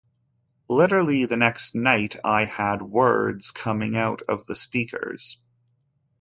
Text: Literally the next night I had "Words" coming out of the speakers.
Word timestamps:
Literally 0.67 1.25
the 1.25 1.37
next 1.37 1.75
night 1.75 2.15
I 2.23 2.45
had 2.45 2.81
"Words" 2.81 3.51
coming 3.51 3.95
out 3.95 4.23
of 4.27 4.47
the 4.47 4.55
speakers. 4.55 5.37